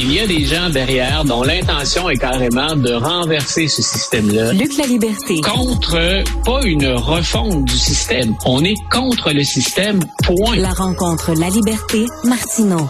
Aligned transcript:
Il 0.00 0.12
y 0.12 0.20
a 0.20 0.28
des 0.28 0.44
gens 0.44 0.70
derrière 0.70 1.24
dont 1.24 1.42
l'intention 1.42 2.08
est 2.08 2.18
carrément 2.18 2.76
de 2.76 2.92
renverser 2.92 3.66
ce 3.66 3.82
système-là. 3.82 4.52
Luc 4.52 4.76
la 4.76 4.86
liberté. 4.86 5.40
Contre, 5.40 6.22
pas 6.44 6.60
une 6.64 6.86
refonte 6.86 7.64
du 7.64 7.76
système. 7.76 8.36
On 8.46 8.62
est 8.62 8.76
contre 8.92 9.32
le 9.32 9.42
système, 9.42 9.98
point. 10.22 10.54
La 10.54 10.70
rencontre 10.70 11.32
La 11.34 11.48
liberté, 11.48 12.06
Martineau. 12.22 12.88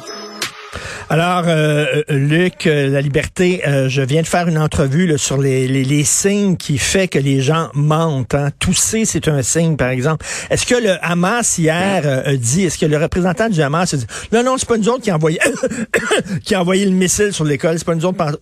Alors, 1.10 1.44
euh, 1.46 2.02
euh, 2.10 2.18
Luc, 2.18 2.66
euh, 2.66 2.88
la 2.88 3.00
liberté, 3.00 3.62
je 3.64 4.02
viens 4.02 4.20
de 4.22 4.26
faire 4.26 4.46
une 4.48 4.58
entrevue 4.58 5.16
sur 5.16 5.38
les, 5.38 5.66
les, 5.66 6.04
signes 6.04 6.56
qui 6.56 6.76
fait 6.78 7.08
que 7.08 7.18
les 7.18 7.40
gens 7.40 7.70
mentent. 7.74 8.34
Hein. 8.34 8.50
Tousser, 8.58 9.04
c'est 9.04 9.28
un 9.28 9.42
signe, 9.42 9.76
par 9.76 9.88
exemple. 9.88 10.26
Est-ce 10.50 10.66
que 10.66 10.74
le 10.74 10.96
Hamas 11.02 11.58
hier 11.58 12.22
a 12.26 12.36
dit, 12.36 12.64
est-ce 12.64 12.78
que 12.78 12.86
le 12.86 12.98
représentant 12.98 13.48
du 13.48 13.62
Hamas 13.62 13.94
a 13.94 13.96
dit, 13.96 14.06
non, 14.32 14.42
non, 14.42 14.58
c'est 14.58 14.68
pas 14.68 14.76
nous 14.76 14.88
autres 14.88 15.02
qui 15.02 15.10
a 15.10 15.16
envoyé, 15.16 15.38
qui 16.44 16.54
a 16.54 16.60
envoyé 16.60 16.84
le 16.84 16.92
missile 16.92 17.32
sur 17.32 17.44
l'école, 17.44 17.78
c'est 17.78 17.86
pas 17.86 17.94
nous 17.94 18.04
autres. 18.04 18.18
Par... 18.18 18.32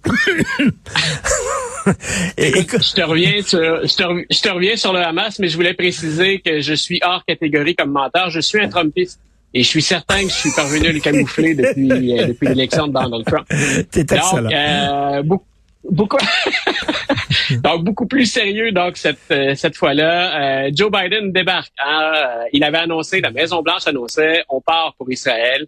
Écoute, 2.37 2.85
je 2.85 2.95
te 2.95 3.03
reviens 3.03 3.43
sur, 3.43 3.61
je 3.61 3.95
te, 3.95 4.03
je 4.35 4.41
te, 4.41 4.49
reviens 4.49 4.77
sur 4.77 4.93
le 4.93 4.99
Hamas, 5.01 5.39
mais 5.39 5.49
je 5.49 5.57
voulais 5.57 5.75
préciser 5.75 6.41
que 6.41 6.61
je 6.61 6.75
suis 6.75 7.01
hors 7.05 7.25
catégorie 7.25 7.77
comme 7.77 7.93
menteur. 7.93 8.31
Je 8.31 8.41
suis 8.41 8.61
un 8.61 8.69
Trumpiste. 8.69 9.21
Et 9.55 9.63
je 9.63 9.69
suis 9.69 9.83
certain 9.83 10.23
que 10.23 10.29
je 10.29 10.35
suis 10.35 10.53
parvenu 10.53 10.89
à 10.89 10.93
le 10.93 11.01
camoufler 11.01 11.55
depuis, 11.55 12.19
euh, 12.19 12.27
depuis 12.27 12.49
l'élection 12.49 12.89
de 12.89 12.93
Donald 12.93 13.25
Trump. 13.25 13.47
T'es 13.91 14.01
excellent. 14.01 14.51
Euh, 14.53 15.23
beaucoup, 15.23 15.47
beaucoup, 15.89 16.19
donc 17.63 17.85
beaucoup 17.85 18.07
plus 18.07 18.27
sérieux 18.27 18.73
donc 18.73 18.97
cette 18.97 19.19
euh, 19.31 19.55
cette 19.55 19.77
fois-là. 19.77 20.67
Euh, 20.67 20.71
Joe 20.75 20.91
Biden 20.91 21.33
débarque. 21.33 21.73
Hein. 21.85 22.45
il 22.53 22.65
avait 22.65 22.79
annoncé, 22.79 23.21
la 23.21 23.31
Maison 23.31 23.63
Blanche 23.63 23.87
annonçait, 23.87 24.45
on 24.49 24.61
part 24.61 24.95
pour 24.99 25.11
Israël. 25.11 25.67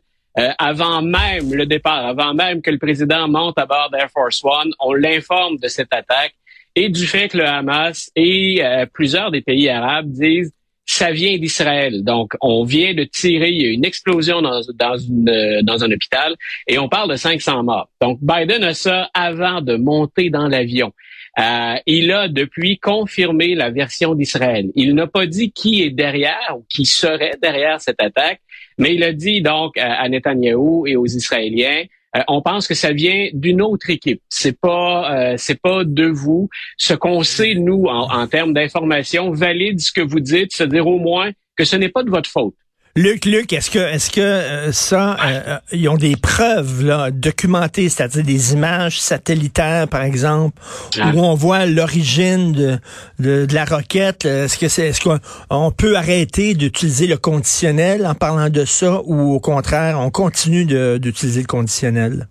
avant 0.58 1.02
même 1.02 1.52
le 1.52 1.66
départ, 1.66 2.06
avant 2.06 2.34
même 2.34 2.60
que 2.62 2.70
le 2.70 2.78
président 2.78 3.26
monte 3.26 3.58
à 3.58 3.66
bord 3.66 3.88
d'Air 3.90 4.08
Force 4.10 4.40
One, 4.44 4.70
on 4.78 4.92
l'informe 4.92 5.56
de 5.56 5.68
cette 5.68 5.92
attaque 5.92 6.34
et 6.76 6.90
du 6.90 7.06
fait 7.06 7.28
que 7.28 7.38
le 7.38 7.46
Hamas 7.46 8.10
et 8.14 8.62
plusieurs 8.92 9.30
des 9.30 9.40
pays 9.40 9.68
arabes 9.68 10.10
disent 10.10 10.52
ça 10.88 11.10
vient 11.12 11.36
d'Israël. 11.36 12.02
Donc, 12.02 12.32
on 12.40 12.64
vient 12.64 12.94
de 12.94 13.04
tirer, 13.04 13.50
une 13.50 13.84
explosion 13.84 14.40
dans, 14.40 14.60
dans, 14.74 14.96
une, 14.96 15.28
euh, 15.28 15.62
dans 15.62 15.84
un 15.84 15.92
hôpital 15.92 16.34
et 16.66 16.78
on 16.78 16.88
parle 16.88 17.10
de 17.10 17.16
500 17.16 17.62
morts. 17.62 17.90
Donc, 18.00 18.18
Biden 18.22 18.64
a 18.64 18.72
ça 18.72 19.10
avant 19.12 19.60
de 19.60 19.76
monter 19.76 20.30
dans 20.30 20.48
l'avion. 20.48 20.92
Euh, 21.38 21.74
il 21.86 22.10
a 22.10 22.26
depuis 22.28 22.78
confirmé 22.78 23.54
la 23.54 23.70
version 23.70 24.14
d'Israël. 24.14 24.70
Il 24.74 24.94
n'a 24.94 25.06
pas 25.06 25.26
dit 25.26 25.52
qui 25.52 25.82
est 25.82 25.90
derrière 25.90 26.56
ou 26.56 26.64
qui 26.70 26.86
serait 26.86 27.34
derrière 27.40 27.82
cette 27.82 28.02
attaque, 28.02 28.40
mais 28.78 28.94
il 28.94 29.04
a 29.04 29.12
dit 29.12 29.42
donc 29.42 29.76
à 29.76 30.08
Netanyahou 30.08 30.86
et 30.86 30.96
aux 30.96 31.06
Israéliens, 31.06 31.84
euh, 32.16 32.22
on 32.28 32.42
pense 32.42 32.66
que 32.66 32.74
ça 32.74 32.92
vient 32.92 33.28
d'une 33.32 33.60
autre 33.60 33.90
équipe. 33.90 34.22
C'est 34.28 34.58
pas, 34.58 35.14
euh, 35.14 35.34
c'est 35.36 35.60
pas 35.60 35.84
de 35.84 36.06
vous. 36.06 36.48
Ce 36.76 36.94
qu'on 36.94 37.22
sait 37.22 37.54
nous 37.54 37.84
en, 37.84 38.10
en 38.10 38.26
termes 38.26 38.54
d'information 38.54 39.30
valide 39.30 39.80
ce 39.80 39.92
que 39.92 40.00
vous 40.00 40.20
dites, 40.20 40.52
c'est-à-dire 40.52 40.86
au 40.86 40.98
moins 40.98 41.30
que 41.56 41.64
ce 41.64 41.76
n'est 41.76 41.90
pas 41.90 42.02
de 42.02 42.10
votre 42.10 42.30
faute. 42.30 42.54
Luc, 42.98 43.26
Luc, 43.26 43.52
est-ce 43.52 43.70
que, 43.70 43.78
est-ce 43.78 44.10
que 44.10 44.20
euh, 44.20 44.72
ça, 44.72 45.12
euh, 45.12 45.40
euh, 45.46 45.58
ils 45.70 45.88
ont 45.88 45.96
des 45.96 46.16
preuves 46.16 46.84
là, 46.84 47.12
documentées, 47.12 47.88
c'est-à-dire 47.88 48.24
des 48.24 48.54
images 48.54 49.00
satellitaires, 49.00 49.86
par 49.86 50.02
exemple, 50.02 50.60
ah. 50.98 51.12
où 51.14 51.20
on 51.20 51.34
voit 51.34 51.64
l'origine 51.64 52.50
de, 52.50 52.78
de, 53.20 53.46
la 53.54 53.64
roquette? 53.64 54.24
Est-ce 54.24 54.58
que 54.58 54.66
c'est, 54.66 54.88
est-ce 54.88 55.00
qu'on 55.00 55.70
peut 55.70 55.96
arrêter 55.96 56.54
d'utiliser 56.54 57.06
le 57.06 57.16
conditionnel 57.18 58.04
en 58.04 58.16
parlant 58.16 58.50
de 58.50 58.64
ça, 58.64 59.00
ou 59.04 59.32
au 59.32 59.38
contraire, 59.38 60.00
on 60.00 60.10
continue 60.10 60.64
d'utiliser 60.98 61.42
le 61.42 61.46
conditionnel? 61.46 62.26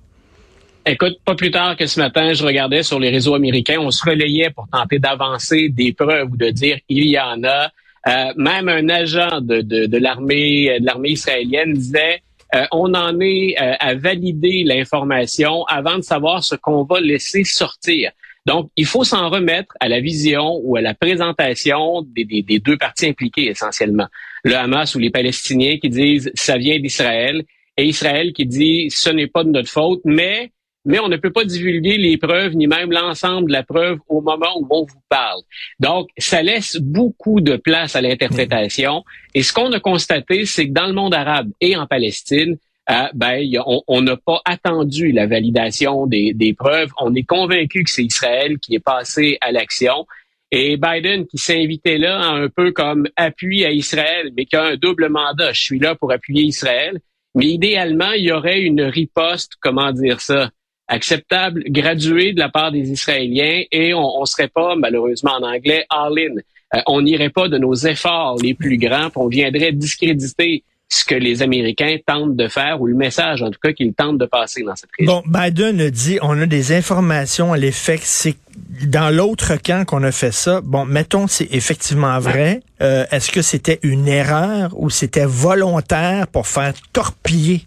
Écoute, 0.86 1.14
pas 1.24 1.36
plus 1.36 1.52
tard 1.52 1.78
que 1.78 1.88
ce 1.88 1.98
matin, 1.98 2.34
je 2.34 2.44
regardais 2.44 2.84
sur 2.84 3.00
les 3.00 3.10
réseaux 3.10 3.36
américains, 3.36 3.78
on 3.80 3.92
se 3.92 4.04
relayait 4.04 4.50
pour 4.50 4.68
tenter 4.70 5.00
d'avancer 5.00 5.70
des 5.70 5.94
preuves 5.94 6.28
ou 6.30 6.36
de 6.36 6.50
dire 6.50 6.78
il 6.90 7.08
y 7.08 7.18
en 7.18 7.42
a. 7.46 7.72
Euh, 8.08 8.34
même 8.36 8.70
un 8.70 8.90
agent 8.90 9.42
de, 9.42 9.62
de, 9.62 9.86
de 9.86 9.98
l'armée 9.98 10.80
de 10.80 10.86
l'armée 10.86 11.10
israélienne 11.10 11.74
disait 11.74 12.22
euh, 12.56 12.66
on 12.72 12.94
en 12.94 13.20
est 13.20 13.56
euh, 13.62 13.74
à 13.80 13.96
valider 13.96 14.64
l'information 14.64 15.66
avant 15.66 15.98
de 15.98 16.02
savoir 16.02 16.44
ce 16.44 16.56
qu'on 16.56 16.84
va 16.84 17.02
laisser 17.02 17.44
sortir. 17.44 18.12
Donc, 18.46 18.72
il 18.78 18.86
faut 18.86 19.04
s'en 19.04 19.30
remettre 19.30 19.76
à 19.82 19.90
la 19.90 20.00
vision 20.00 20.62
ou 20.64 20.78
à 20.78 20.82
la 20.82 20.94
présentation 20.94 22.02
des, 22.04 22.24
des, 22.24 22.44
des, 22.44 22.60
deux 22.60 22.78
parties 22.78 23.08
impliquées 23.08 23.50
essentiellement. 23.50 24.08
Le 24.46 24.56
Hamas 24.56 24.96
ou 24.96 25.00
les 25.00 25.10
Palestiniens 25.10 25.78
qui 25.80 25.90
disent 25.90 26.32
ça 26.36 26.58
vient 26.58 26.80
d'Israël 26.80 27.44
et 27.76 27.84
Israël 27.84 28.32
qui 28.32 28.46
dit 28.46 28.90
ce 28.90 29.10
n'est 29.10 29.28
pas 29.28 29.44
de 29.44 29.50
notre 29.50 29.70
faute, 29.70 30.00
mais 30.06 30.52
mais 30.88 31.00
on 31.00 31.10
ne 31.10 31.18
peut 31.18 31.32
pas 31.32 31.44
divulguer 31.44 31.98
les 31.98 32.18
preuves 32.18 32.56
ni 32.56 32.66
même 32.66 32.92
l'ensemble 32.92 33.48
de 33.48 33.54
la 33.54 33.64
preuve 33.64 34.00
au 34.08 34.22
moment 34.22 34.58
où 34.60 34.66
on 34.70 34.86
vous 34.86 35.02
parle. 35.10 35.42
Donc, 35.80 36.10
ça 36.18 36.42
laisse 36.42 36.78
beaucoup 36.78 37.42
de 37.42 37.58
place 37.58 37.96
à 37.96 38.02
l'interprétation. 38.02 39.04
Et 39.36 39.44
ce 39.44 39.54
qu'on 39.54 39.72
a 39.74 39.80
constaté, 39.80 40.46
c'est 40.46 40.68
que 40.68 40.74
dans 40.74 40.88
le 40.88 40.94
monde 40.94 41.14
arabe 41.14 41.50
et 41.60 41.76
en 41.76 41.88
Palestine, 41.88 42.58
euh, 42.90 43.08
ben, 43.14 43.46
on 43.88 44.02
n'a 44.02 44.16
pas 44.16 44.42
attendu 44.46 45.12
la 45.12 45.28
validation 45.28 46.08
des, 46.08 46.34
des 46.34 46.54
preuves. 46.54 46.92
On 47.02 47.14
est 47.16 47.24
convaincu 47.24 47.84
que 47.84 47.90
c'est 47.90 48.06
Israël 48.06 48.58
qui 48.60 48.76
est 48.76 48.80
passé 48.80 49.38
à 49.42 49.52
l'action. 49.52 50.08
Et 50.52 50.78
Biden 50.78 51.28
qui 51.28 51.38
s'est 51.38 51.62
invité 51.62 51.98
là 51.98 52.22
un 52.22 52.48
peu 52.48 52.72
comme 52.72 53.10
appui 53.18 53.66
à 53.66 53.72
Israël, 53.72 54.32
mais 54.38 54.46
qui 54.46 54.56
a 54.56 54.64
un 54.64 54.78
double 54.78 55.10
mandat. 55.10 55.52
Je 55.52 55.62
suis 55.62 55.80
là 55.80 55.96
pour 55.96 56.14
appuyer 56.14 56.44
Israël. 56.44 57.02
Mais 57.36 57.48
idéalement, 57.48 58.14
il 58.14 58.24
y 58.24 58.32
aurait 58.32 58.62
une 58.62 58.82
riposte, 58.82 59.54
comment 59.60 59.92
dire 59.92 60.22
ça, 60.22 60.50
acceptable, 60.88 61.64
gradué 61.68 62.34
de 62.34 62.40
la 62.40 62.50
part 62.50 62.72
des 62.72 62.92
Israéliens 62.92 63.64
et 63.72 63.94
on 63.94 64.22
ne 64.22 64.26
serait 64.26 64.48
pas, 64.48 64.76
malheureusement 64.76 65.34
en 65.40 65.44
anglais, 65.44 65.86
all-in. 65.90 66.36
Euh, 66.76 66.82
on 66.88 67.02
n'irait 67.02 67.30
pas 67.30 67.48
de 67.48 67.58
nos 67.58 67.74
efforts 67.74 68.38
les 68.42 68.54
plus 68.54 68.78
grands, 68.78 69.10
puis 69.10 69.18
on 69.18 69.28
viendrait 69.28 69.72
discréditer 69.72 70.64
ce 70.90 71.04
que 71.04 71.16
les 71.16 71.42
Américains 71.42 71.98
tentent 72.06 72.36
de 72.36 72.48
faire, 72.48 72.82
ou 72.82 72.88
le 72.88 72.96
message 72.96 73.42
en 73.42 73.52
tout 73.52 73.60
cas 73.62 73.74
qu'ils 73.74 73.94
tentent 73.94 74.18
de 74.18 74.26
passer 74.26 74.64
dans 74.64 74.76
cette 74.76 74.90
région. 74.98 75.22
Bon, 75.26 75.40
Biden 75.40 75.82
a 75.82 75.90
dit, 75.90 76.18
on 76.22 76.42
a 76.42 76.46
des 76.46 76.74
informations 76.74 77.52
à 77.54 77.58
l'effet 77.58 77.98
que 77.98 78.06
c'est 78.06 78.38
dans 78.86 79.14
l'autre 79.14 79.56
camp 79.62 79.86
qu'on 79.86 80.04
a 80.04 80.12
fait 80.12 80.32
ça. 80.32 80.62
Bon, 80.62 80.86
mettons, 80.86 81.28
c'est 81.28 81.48
effectivement 81.52 82.20
vrai. 82.20 82.62
Euh, 82.82 83.06
est-ce 83.12 83.32
que 83.32 83.42
c'était 83.42 83.80
une 83.84 84.08
erreur 84.08 84.72
ou 84.76 84.90
c'était 84.90 85.26
volontaire 85.26 86.28
pour 86.28 86.48
faire 86.48 86.74
torpiller 86.94 87.64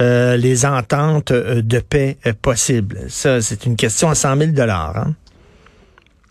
euh, 0.00 0.36
les 0.36 0.64
ententes 0.64 1.30
euh, 1.30 1.62
de 1.62 1.78
paix 1.78 2.16
possibles? 2.42 3.00
Ça, 3.08 3.40
c'est 3.40 3.66
une 3.66 3.76
question 3.76 4.08
à 4.08 4.14
100 4.14 4.36
000 4.36 4.50
dollars. 4.52 4.96
Hein? 4.96 5.14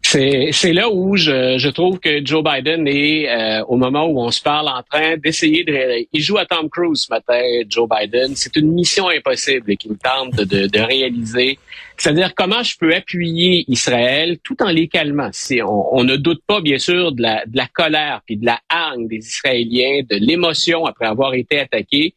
C'est 0.10 0.72
là 0.72 0.90
où 0.90 1.18
je, 1.18 1.58
je, 1.58 1.68
trouve 1.68 2.00
que 2.00 2.26
Joe 2.26 2.42
Biden 2.42 2.88
est, 2.88 3.30
euh, 3.30 3.66
au 3.66 3.76
moment 3.76 4.06
où 4.06 4.22
on 4.22 4.32
se 4.32 4.42
parle, 4.42 4.70
en 4.70 4.82
train 4.82 5.18
d'essayer 5.18 5.66
de... 5.66 6.08
Il 6.14 6.22
joue 6.22 6.38
à 6.38 6.46
Tom 6.46 6.70
Cruise 6.70 7.08
ce 7.08 7.14
matin, 7.14 7.42
Joe 7.68 7.90
Biden. 7.90 8.34
C'est 8.36 8.56
une 8.56 8.72
mission 8.72 9.10
impossible 9.10 9.76
qu'il 9.76 9.98
tente 9.98 10.34
de, 10.36 10.68
de, 10.68 10.80
réaliser. 10.80 11.60
C'est-à-dire 11.98 12.34
comment 12.36 12.64
je 12.64 12.78
peux 12.78 12.96
appuyer 12.96 13.66
Israël 13.68 14.38
tout 14.44 14.56
en 14.62 14.70
les 14.70 14.88
calmant? 14.88 15.32
On, 15.92 16.06
ne 16.06 16.16
doute 16.16 16.42
pas, 16.48 16.62
bien 16.62 16.78
sûr, 16.78 17.12
de 17.12 17.24
la, 17.24 17.46
de 17.46 17.58
la 17.58 17.68
colère, 17.68 18.22
puis 18.26 18.38
de 18.38 18.46
la 18.46 18.62
hargne 18.70 19.10
des 19.10 19.18
Israéliens, 19.18 20.04
de 20.10 20.16
l'émotion 20.16 20.86
après 20.86 21.08
avoir 21.08 21.34
été 21.34 21.60
attaqués. 21.60 22.14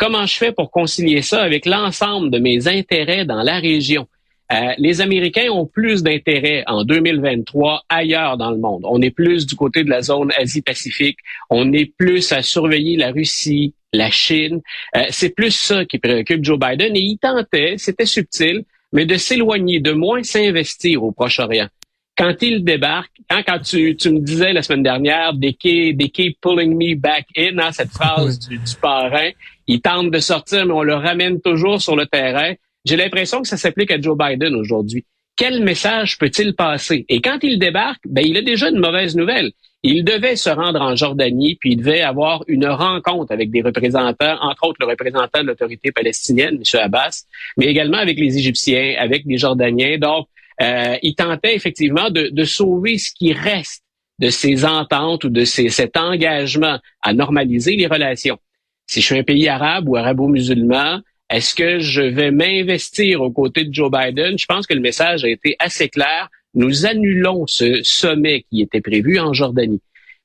Comment 0.00 0.24
je 0.24 0.34
fais 0.34 0.52
pour 0.52 0.70
concilier 0.70 1.20
ça 1.20 1.42
avec 1.42 1.66
l'ensemble 1.66 2.30
de 2.30 2.38
mes 2.38 2.66
intérêts 2.68 3.26
dans 3.26 3.42
la 3.42 3.58
région? 3.58 4.08
Euh, 4.50 4.72
les 4.78 5.02
Américains 5.02 5.50
ont 5.50 5.66
plus 5.66 6.02
d'intérêt 6.02 6.64
en 6.66 6.84
2023 6.84 7.82
ailleurs 7.86 8.38
dans 8.38 8.50
le 8.50 8.56
monde. 8.56 8.80
On 8.84 9.02
est 9.02 9.10
plus 9.10 9.44
du 9.44 9.56
côté 9.56 9.84
de 9.84 9.90
la 9.90 10.00
zone 10.00 10.32
Asie-Pacifique. 10.38 11.18
On 11.50 11.74
est 11.74 11.92
plus 11.98 12.32
à 12.32 12.40
surveiller 12.40 12.96
la 12.96 13.10
Russie, 13.10 13.74
la 13.92 14.10
Chine. 14.10 14.62
Euh, 14.96 15.02
c'est 15.10 15.34
plus 15.34 15.50
ça 15.50 15.84
qui 15.84 15.98
préoccupe 15.98 16.42
Joe 16.42 16.58
Biden. 16.58 16.96
Et 16.96 17.00
il 17.00 17.18
tentait, 17.18 17.74
c'était 17.76 18.06
subtil, 18.06 18.64
mais 18.94 19.04
de 19.04 19.16
s'éloigner, 19.16 19.80
de 19.80 19.92
moins 19.92 20.22
s'investir 20.22 21.04
au 21.04 21.12
Proche-Orient. 21.12 21.68
Quand 22.16 22.42
il 22.42 22.64
débarque, 22.64 23.12
hein, 23.28 23.42
quand 23.46 23.60
tu, 23.60 23.94
tu, 23.96 24.10
me 24.10 24.20
disais 24.20 24.54
la 24.54 24.62
semaine 24.62 24.82
dernière, 24.82 25.32
they 25.38 25.54
keep, 25.54 25.98
they 25.98 26.10
keep 26.10 26.40
pulling 26.40 26.74
me 26.74 26.94
back 26.94 27.26
in, 27.36 27.58
hein, 27.58 27.72
cette 27.72 27.90
phrase 27.90 28.38
du, 28.48 28.56
du 28.56 28.74
parrain, 28.80 29.30
il 29.70 29.80
tente 29.80 30.10
de 30.10 30.18
sortir, 30.18 30.66
mais 30.66 30.72
on 30.72 30.82
le 30.82 30.94
ramène 30.94 31.40
toujours 31.40 31.80
sur 31.80 31.94
le 31.94 32.04
terrain. 32.04 32.54
J'ai 32.84 32.96
l'impression 32.96 33.40
que 33.40 33.46
ça 33.46 33.56
s'applique 33.56 33.92
à 33.92 34.00
Joe 34.00 34.18
Biden 34.18 34.56
aujourd'hui. 34.56 35.04
Quel 35.36 35.62
message 35.62 36.18
peut-il 36.18 36.56
passer? 36.56 37.06
Et 37.08 37.20
quand 37.20 37.38
il 37.42 37.60
débarque, 37.60 38.00
ben, 38.04 38.24
il 38.26 38.36
a 38.36 38.42
déjà 38.42 38.68
une 38.68 38.80
mauvaise 38.80 39.14
nouvelle. 39.14 39.52
Il 39.84 40.02
devait 40.04 40.34
se 40.34 40.50
rendre 40.50 40.80
en 40.80 40.96
Jordanie, 40.96 41.54
puis 41.54 41.72
il 41.72 41.76
devait 41.76 42.00
avoir 42.00 42.42
une 42.48 42.66
rencontre 42.66 43.32
avec 43.32 43.52
des 43.52 43.62
représentants, 43.62 44.38
entre 44.40 44.66
autres 44.66 44.78
le 44.80 44.86
représentant 44.86 45.40
de 45.40 45.46
l'autorité 45.46 45.92
palestinienne, 45.92 46.56
M. 46.56 46.80
Abbas, 46.82 47.26
mais 47.56 47.66
également 47.66 47.98
avec 47.98 48.18
les 48.18 48.38
Égyptiens, 48.38 48.96
avec 48.98 49.22
les 49.24 49.38
Jordaniens. 49.38 49.98
Donc, 49.98 50.26
euh, 50.60 50.96
il 51.00 51.14
tentait 51.14 51.54
effectivement 51.54 52.10
de, 52.10 52.28
de, 52.28 52.44
sauver 52.44 52.98
ce 52.98 53.12
qui 53.14 53.32
reste 53.32 53.84
de 54.18 54.30
ces 54.30 54.64
ententes 54.64 55.22
ou 55.22 55.30
de 55.30 55.44
ces, 55.44 55.68
cet 55.68 55.96
engagement 55.96 56.80
à 57.02 57.12
normaliser 57.14 57.76
les 57.76 57.86
relations. 57.86 58.38
Si 58.90 59.00
je 59.00 59.06
suis 59.06 59.18
un 59.18 59.22
pays 59.22 59.46
arabe 59.46 59.88
ou 59.88 59.94
arabo-musulman, 59.96 61.00
Est-ce 61.32 61.54
que 61.54 61.78
je 61.78 62.02
vais 62.02 62.32
m'investir 62.32 63.20
aux 63.20 63.30
côtés 63.30 63.64
de 63.64 63.72
Joe 63.72 63.88
Biden? 63.88 64.36
Je 64.36 64.46
pense 64.46 64.66
que 64.66 64.74
le 64.74 64.80
message 64.80 65.22
a 65.22 65.28
été 65.28 65.54
assez 65.60 65.88
clair. 65.88 66.28
Nous 66.54 66.86
annulons 66.86 67.46
ce 67.46 67.84
sommet 67.84 68.44
qui 68.50 68.62
était 68.62 68.80
prévu 68.80 69.20
en 69.20 69.32
Jordanie. 69.32 69.80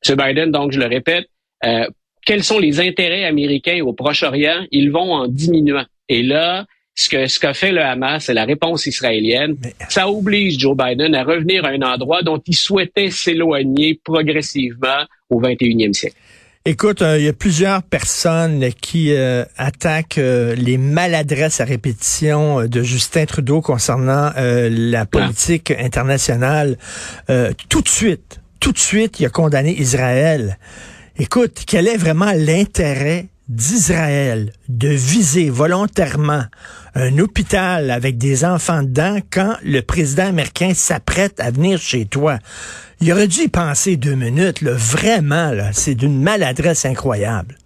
M. 0.10 0.16
Biden, 0.16 0.50
donc, 0.50 0.72
je 0.72 0.80
le 0.80 0.88
répète, 0.88 1.28
euh, 1.64 1.88
quels 2.26 2.44
sont 2.44 2.58
les 2.58 2.80
intérêts 2.80 3.26
américains 3.26 3.82
au 3.84 3.94
Proche-Orient? 3.94 4.66
Ils 4.72 4.90
vont 4.90 5.14
en 5.14 5.28
diminuant. 5.28 5.86
Et 6.10 6.24
là, 6.24 6.66
ce 6.96 7.08
que 7.08 7.28
ce 7.28 7.40
qu'a 7.40 7.54
fait 7.54 7.72
le 7.72 7.84
Hamas, 7.84 8.26
c'est 8.26 8.34
la 8.34 8.46
réponse 8.46 8.88
israélienne. 8.88 9.58
Ça 9.90 10.10
oblige 10.10 10.58
Joe 10.58 10.76
Biden 10.76 11.14
à 11.14 11.24
revenir 11.24 11.66
à 11.66 11.70
un 11.70 11.84
endroit 11.84 12.24
dont 12.24 12.42
il 12.48 12.56
souhaitait 12.56 13.12
s'éloigner 13.12 14.00
progressivement 14.04 15.06
au 15.30 15.40
21e 15.40 15.94
siècle. 15.94 16.18
Écoute, 16.68 17.04
euh, 17.04 17.20
il 17.20 17.26
y 17.26 17.28
a 17.28 17.34
plusieurs 17.34 17.84
personnes 17.84 18.70
qui 18.82 19.14
euh, 19.14 19.46
attaquent 19.56 20.18
euh, 20.18 20.56
les 20.56 20.80
maladresses 20.80 21.62
à 21.62 21.64
répétition 21.64 22.66
de 22.66 22.82
Justin 22.82 23.28
Trudeau 23.28 23.62
concernant 23.62 24.32
la 24.36 25.06
politique 25.06 25.70
internationale. 25.70 26.78
tout 27.70 27.82
de 27.82 27.88
suite, 27.88 28.42
tout 28.60 28.72
de 28.72 28.80
suite, 28.80 29.20
il 29.20 29.28
a 29.28 29.30
condamné 29.30 29.80
Israël. 29.80 30.58
Écoute, 31.20 31.66
quel 31.68 31.88
est 31.88 31.98
vraiment 31.98 32.32
l'intérêt 32.36 33.28
d'Israël 33.48 34.52
de 34.68 34.88
viser 34.88 35.52
volontairement 35.52 36.46
un 36.96 37.20
hôpital 37.20 37.92
avec 37.92 38.18
des 38.18 38.44
enfants 38.44 38.82
dedans 38.82 39.20
quand 39.32 39.56
le 39.64 39.82
président 39.82 40.26
américain 40.26 40.74
s'apprête 40.74 41.40
à 41.40 41.52
venir 41.52 41.80
chez 41.80 42.06
toi? 42.06 42.40
Il 43.02 43.12
aurait 43.12 43.28
dû 43.28 43.42
y 43.42 43.48
penser 43.48 43.98
deux 43.98 44.16
minutes, 44.16 44.62
là. 44.62 44.72
vraiment, 44.74 45.52
là. 45.52 45.74
c'est 45.74 45.96
d'une 45.96 46.22
maladresse 46.22 46.86
incroyable. 46.86 47.58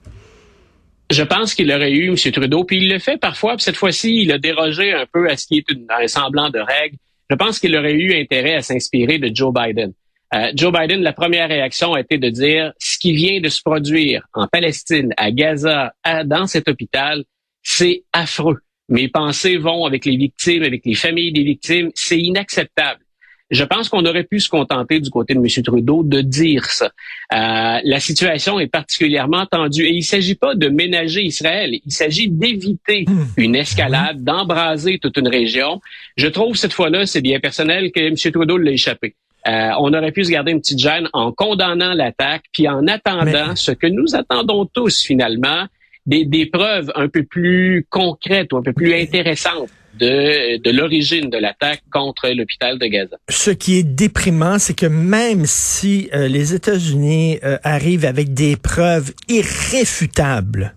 Je 1.12 1.24
pense 1.24 1.56
qu'il 1.56 1.72
aurait 1.72 1.92
eu, 1.92 2.10
M. 2.10 2.16
Trudeau, 2.31 2.64
puis 2.64 2.78
il 2.78 2.90
le 2.90 3.00
fait 3.00 3.18
parfois, 3.18 3.56
puis 3.56 3.64
cette 3.64 3.76
fois-ci, 3.76 4.22
il 4.22 4.31
a 4.31 4.38
dérogé 4.38 4.94
un 4.94 5.06
peu 5.12 5.30
à 5.30 5.38
ce 5.38 5.48
qui 5.48 5.58
est 5.58 5.66
un 5.90 6.08
semblant 6.08 6.50
de 6.50 6.60
règle. 6.60 6.98
Je 7.30 7.36
pense 7.36 7.60
qu'il 7.60 7.76
aurait 7.76 7.94
eu 7.94 8.20
intérêt 8.20 8.56
à 8.56 8.62
s'inspirer 8.62 9.18
de 9.18 9.34
Joe 9.34 9.54
Biden. 9.54 9.94
Euh, 10.34 10.52
Joe 10.56 10.72
Biden, 10.72 11.02
la 11.02 11.14
première 11.14 11.50
réaction 11.50 11.94
a 11.94 12.02
été 12.02 12.20
de 12.20 12.30
dire 12.30 12.74
ce 12.80 13.00
qui 13.00 13.14
vient 13.14 13.40
de 13.42 13.50
se 13.50 13.62
produire 13.64 14.24
en 14.34 14.48
Palestine, 14.48 15.12
à 15.18 15.31
Gaza, 15.31 15.94
dans 16.26 16.46
cet 16.46 16.68
hôpital, 16.68 17.24
c'est 17.64 18.04
affreux. 18.14 18.60
Mes 18.90 19.08
pensées 19.08 19.58
vont 19.58 19.86
avec 19.86 20.06
les 20.06 20.18
victimes, 20.18 20.64
avec 20.64 20.86
les 20.86 20.96
familles 20.96 21.31
des 21.31 21.44
victimes. 21.44 21.90
C'est 21.94 22.20
inacceptable. 22.20 23.02
Je 23.50 23.63
pense 23.63 23.90
qu'on 23.90 24.06
aurait 24.06 24.24
pu 24.24 24.40
se 24.40 24.50
contenter 24.50 25.00
du 25.00 25.10
côté 25.10 25.34
de 25.34 25.40
M. 25.40 25.63
Trudeau 25.63 26.04
de 26.04 26.22
dire 26.22 26.66
ça. 26.66 26.92
Euh, 27.34 27.80
la 27.84 28.00
situation 28.00 28.60
est 28.60 28.68
particulièrement 28.68 29.46
tendue 29.46 29.86
et 29.86 29.92
il 29.92 30.00
ne 30.00 30.04
s'agit 30.04 30.36
pas 30.36 30.54
de 30.56 30.69
ménager 30.69 31.24
Israël, 31.24 31.72
il 31.74 31.92
s'agit 31.92 32.30
d'éviter 32.30 33.06
mmh. 33.07 33.24
une 33.38 33.56
escalade, 33.56 34.24
d'embraser 34.24 35.00
toute 35.00 35.18
une 35.18 35.28
région. 35.28 35.81
Je 36.16 36.28
trouve 36.28 36.56
cette 36.56 36.74
fois-là, 36.74 37.06
c'est 37.06 37.22
bien 37.22 37.40
personnel 37.40 37.92
que 37.92 38.00
M. 38.00 38.16
Trudeau 38.16 38.57
l'a 38.57 38.72
échappé. 38.72 39.16
Euh, 39.48 39.72
on 39.80 39.94
aurait 39.94 40.12
pu 40.12 40.25
se 40.25 40.31
garder 40.31 40.52
une 40.52 40.60
petite 40.60 40.80
gêne 40.80 41.07
en 41.13 41.31
condamnant 41.31 41.94
l'attaque, 41.94 42.44
puis 42.52 42.68
en 42.68 42.86
attendant 42.88 43.56
ce 43.56 43.72
que 43.72 43.88
nous 43.88 44.16
attendons 44.16 44.66
tous 44.66 45.02
finalement, 45.02 45.66
des, 46.06 46.25
des, 46.25 46.45
preuves 46.45 46.92
un 46.95 47.07
peu 47.07 47.24
plus 47.24 47.86
concrètes 47.90 48.52
ou 48.52 48.57
un 48.57 48.63
peu 48.63 48.74
plus 48.74 48.94
intéressantes 48.94 49.69
de, 49.98 50.58
de 50.58 50.72
l'origine 50.72 51.30
de 51.30 51.38
l'attaque 51.38 51.82
contre 51.92 52.30
l'hôpital 52.30 52.78
de 52.78 52.86
Gaza. 52.86 53.18
Ce 53.30 53.52
qui 53.52 53.78
est 53.78 53.84
déprimant, 53.84 54.60
c'est 54.60 54.76
que 54.76 54.86
même 54.86 55.46
si 55.46 56.10
euh, 56.14 56.28
les 56.28 56.54
États-Unis 56.54 57.40
euh, 57.44 57.58
arrivent 57.64 58.06
avec 58.06 58.34
des 58.34 58.56
preuves 58.56 59.12
irréfutables, 59.28 60.76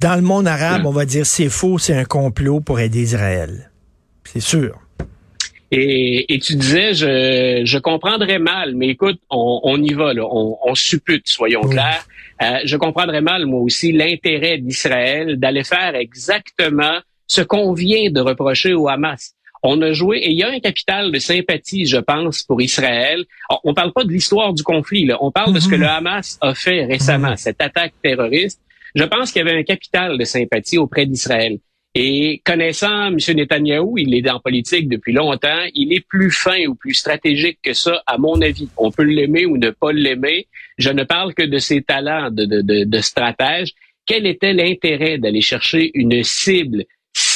dans 0.00 0.16
le 0.16 0.22
monde 0.22 0.48
arabe, 0.48 0.84
on 0.84 0.90
va 0.90 1.04
dire 1.04 1.24
c'est 1.24 1.48
faux, 1.48 1.78
c'est 1.78 1.94
un 1.94 2.04
complot 2.04 2.60
pour 2.60 2.80
aider 2.80 3.02
Israël. 3.02 3.70
C'est 4.24 4.40
sûr. 4.40 4.80
Et, 5.70 6.34
et, 6.34 6.38
tu 6.38 6.54
disais, 6.56 6.92
je, 6.92 7.62
je 7.64 7.78
comprendrais 7.78 8.38
mal, 8.38 8.74
mais 8.74 8.88
écoute, 8.88 9.18
on, 9.30 9.60
on 9.62 9.82
y 9.82 9.94
va, 9.94 10.12
là, 10.12 10.26
on, 10.30 10.58
on 10.62 10.74
suppute, 10.74 11.26
soyons 11.28 11.62
clairs. 11.62 12.04
Euh, 12.42 12.58
je 12.64 12.76
comprendrais 12.76 13.22
mal, 13.22 13.46
moi 13.46 13.60
aussi, 13.60 13.90
l'intérêt 13.92 14.58
d'Israël 14.58 15.38
d'aller 15.38 15.64
faire 15.64 15.94
exactement 15.94 16.98
ce 17.32 17.40
qu'on 17.40 17.72
vient 17.72 18.10
de 18.10 18.20
reprocher 18.20 18.74
au 18.74 18.88
Hamas. 18.88 19.34
On 19.62 19.80
a 19.80 19.92
joué, 19.92 20.18
et 20.18 20.30
il 20.32 20.38
y 20.38 20.42
a 20.42 20.50
un 20.50 20.60
capital 20.60 21.10
de 21.10 21.18
sympathie, 21.18 21.86
je 21.86 21.96
pense, 21.96 22.42
pour 22.42 22.60
Israël. 22.60 23.24
On 23.64 23.70
ne 23.70 23.74
parle 23.74 23.92
pas 23.92 24.04
de 24.04 24.10
l'histoire 24.10 24.52
du 24.52 24.62
conflit, 24.62 25.06
là. 25.06 25.16
on 25.20 25.30
parle 25.30 25.54
de 25.54 25.60
ce 25.60 25.68
que 25.68 25.76
le 25.76 25.86
Hamas 25.86 26.36
a 26.42 26.54
fait 26.54 26.84
récemment, 26.84 27.36
cette 27.36 27.62
attaque 27.62 27.94
terroriste. 28.02 28.60
Je 28.94 29.04
pense 29.04 29.32
qu'il 29.32 29.42
y 29.42 29.48
avait 29.48 29.58
un 29.58 29.62
capital 29.62 30.18
de 30.18 30.24
sympathie 30.24 30.76
auprès 30.76 31.06
d'Israël. 31.06 31.58
Et 31.94 32.42
connaissant 32.44 33.06
M. 33.06 33.16
Netanyahou, 33.16 33.96
il 33.96 34.14
est 34.14 34.28
en 34.28 34.40
politique 34.40 34.88
depuis 34.88 35.12
longtemps, 35.14 35.64
il 35.74 35.92
est 35.94 36.04
plus 36.06 36.30
fin 36.30 36.66
ou 36.66 36.74
plus 36.74 36.94
stratégique 36.94 37.58
que 37.62 37.72
ça, 37.72 38.02
à 38.06 38.18
mon 38.18 38.42
avis. 38.42 38.68
On 38.76 38.90
peut 38.90 39.04
l'aimer 39.04 39.46
ou 39.46 39.56
ne 39.56 39.70
pas 39.70 39.92
l'aimer. 39.92 40.48
Je 40.76 40.90
ne 40.90 41.04
parle 41.04 41.32
que 41.32 41.44
de 41.44 41.58
ses 41.58 41.82
talents 41.82 42.30
de, 42.30 42.44
de, 42.44 42.60
de, 42.60 42.84
de 42.84 42.98
stratège. 43.00 43.72
Quel 44.04 44.26
était 44.26 44.52
l'intérêt 44.52 45.16
d'aller 45.16 45.42
chercher 45.42 45.90
une 45.94 46.22
cible 46.24 46.84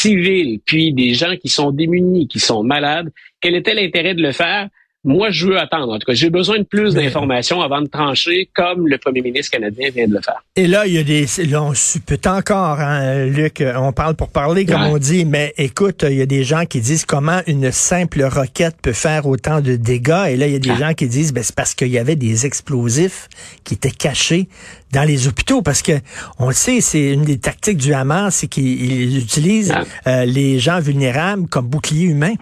civile, 0.01 0.61
puis 0.65 0.93
des 0.93 1.15
gens 1.15 1.37
qui 1.37 1.49
sont 1.49 1.71
démunis, 1.71 2.29
qui 2.29 2.41
sont 2.41 2.63
malades? 2.63 3.11
Quel 3.41 3.55
était 3.55 3.75
l'intérêt 3.75 4.15
de 4.15 4.23
le 4.23 4.33
faire? 4.33 4.69
Moi, 5.07 5.31
je 5.31 5.47
veux 5.47 5.57
attendre. 5.57 5.93
En 5.93 6.01
tout 6.01 6.05
cas, 6.05 6.15
j'ai 6.15 6.31
besoin 6.31 6.59
de 6.59 6.65
plus 6.65 6.95
d'informations 6.95 7.61
avant 7.61 7.81
de 7.81 7.87
trancher, 7.87 8.51
comme 8.53 8.89
le 8.89 8.99
premier 8.99 9.23
ministre 9.23 9.53
canadien 9.53 9.91
vient 9.91 10.09
de 10.09 10.15
le 10.15 10.21
faire. 10.21 10.43
Et 10.57 10.67
là, 10.67 10.85
il 10.89 10.95
y 10.95 10.99
a 10.99 11.05
des, 11.05 11.27
là, 11.49 11.63
on 11.63 11.75
suppute 11.75 12.27
encore, 12.27 12.81
hein, 12.81 13.27
Luc. 13.27 13.63
On 13.77 13.93
parle 13.93 14.17
pour 14.17 14.31
parler, 14.31 14.67
comme 14.67 14.83
on 14.83 14.99
dit. 14.99 15.25
Mais 15.25 15.55
écoute, 15.59 16.05
il 16.09 16.17
y 16.17 16.23
a 16.23 16.27
des 16.27 16.43
gens 16.43 16.65
qui 16.65 16.81
disent 16.81 17.05
comment 17.05 17.41
une 17.47 17.71
simple 17.71 18.25
roquette 18.25 18.79
peut 18.83 18.93
faire 18.93 19.27
autant 19.27 19.61
de 19.61 19.77
dégâts. 19.77 20.27
Et 20.31 20.37
là, 20.37 20.49
il 20.49 20.55
y 20.55 20.57
a 20.57 20.59
des 20.59 20.71
ah. 20.71 20.89
gens 20.89 20.95
qui 20.95 21.07
disent, 21.07 21.33
ben, 21.33 21.45
c'est 21.45 21.55
parce 21.55 21.77
qu'il 21.77 21.89
y 21.89 21.99
avait 21.99 22.17
des 22.17 22.45
explosifs 22.45 23.29
qui 23.63 23.75
étaient 23.75 23.93
cachés 23.93 24.49
dans 24.93 25.05
les 25.05 25.29
hôpitaux. 25.29 25.63
Parce 25.63 25.83
que 25.83 25.93
on 26.41 26.49
le 26.49 26.53
sait, 26.53 26.81
c'est 26.81 27.13
une 27.13 27.23
des 27.23 27.39
tactiques 27.39 27.79
du 27.79 27.95
Hamas, 27.95 28.35
c'est 28.35 28.49
qu'ils 28.49 29.19
utilisent 29.19 29.73
ah. 29.73 29.85
euh, 30.09 30.25
les 30.25 30.59
gens 30.59 30.81
vulnérables 30.81 31.47
comme 31.47 31.69
boucliers 31.69 32.07
humains. 32.07 32.35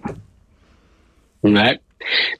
Ouais. 1.42 1.78